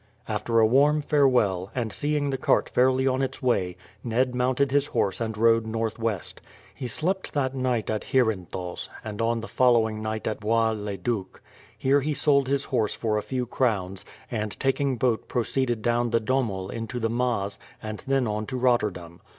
After 0.27 0.59
a 0.59 0.65
warm 0.65 0.99
farewell, 1.01 1.69
and 1.75 1.93
seeing 1.93 2.31
the 2.31 2.37
cart 2.39 2.67
fairly 2.67 3.05
on 3.05 3.21
its 3.21 3.39
way, 3.39 3.77
Ned 4.03 4.33
mounted 4.33 4.71
his 4.71 4.87
horse 4.87 5.21
and 5.21 5.37
rode 5.37 5.67
northwest. 5.67 6.41
He 6.73 6.87
slept 6.87 7.35
that 7.35 7.53
night 7.53 7.87
at 7.91 8.05
Heerenthals, 8.05 8.89
and 9.05 9.21
on 9.21 9.41
the 9.41 9.47
following 9.47 10.01
night 10.01 10.25
at 10.27 10.39
Bois 10.39 10.71
le 10.71 10.97
Duc. 10.97 11.39
Here 11.77 12.01
he 12.01 12.15
sold 12.15 12.47
his 12.47 12.63
horse 12.63 12.95
for 12.95 13.19
a 13.19 13.21
few 13.21 13.45
crowns, 13.45 14.03
and 14.31 14.59
taking 14.59 14.97
boat 14.97 15.27
proceeded 15.27 15.83
down 15.83 16.09
the 16.09 16.19
Dommel 16.19 16.71
into 16.71 16.99
the 16.99 17.07
Maas, 17.11 17.59
and 17.79 18.03
then 18.07 18.25
on 18.25 18.47
to 18.47 18.57
Rotterdam. 18.57 19.19